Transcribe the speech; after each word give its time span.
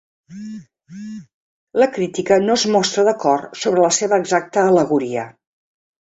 La 1.83 1.87
crítica 1.97 2.39
no 2.47 2.57
es 2.61 2.65
mostra 2.77 3.05
d'acord 3.09 3.61
sobre 3.67 3.85
la 3.85 3.93
seva 4.01 4.21
exacta 4.25 4.67
al·legoria. 4.73 5.29